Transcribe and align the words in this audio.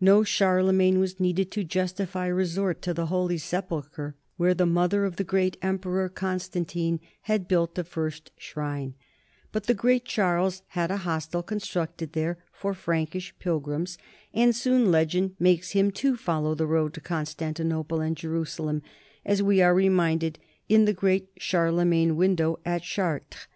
No 0.00 0.22
Charlemagne 0.24 0.98
was 0.98 1.20
needed 1.20 1.50
to 1.50 1.62
justify 1.62 2.26
resort 2.26 2.80
to 2.80 2.94
the 2.94 3.04
Holy 3.12 3.36
Sepulchre, 3.36 4.16
where 4.38 4.54
the 4.54 4.64
mother 4.64 5.04
of 5.04 5.16
the 5.16 5.24
great 5.24 5.58
em 5.60 5.78
peror 5.78 6.08
Constantine 6.08 7.00
had 7.24 7.46
built 7.46 7.74
the 7.74 7.84
first 7.84 8.30
shrine; 8.38 8.94
but 9.52 9.64
the 9.64 9.74
great 9.74 10.06
Charles 10.06 10.62
had 10.68 10.90
a 10.90 10.96
hostel 10.96 11.42
constructed 11.42 12.14
there 12.14 12.38
for 12.50 12.72
Prank 12.72 13.14
ish 13.14 13.38
pilgrims, 13.38 13.98
and 14.32 14.56
soon 14.56 14.90
legend 14.90 15.36
makes 15.38 15.72
him, 15.72 15.90
too, 15.90 16.16
follow 16.16 16.54
the 16.54 16.66
road 16.66 16.94
to 16.94 17.02
Constantinople 17.02 18.00
and 18.00 18.16
Jerusalem, 18.16 18.80
as 19.22 19.42
we 19.42 19.60
are 19.60 19.74
re 19.74 19.90
minded 19.90 20.38
in 20.66 20.86
the 20.86 20.94
great 20.94 21.28
Charlemagne 21.36 22.16
window 22.16 22.58
at 22.64 22.84
Char 22.84 23.20
tres. 23.28 23.48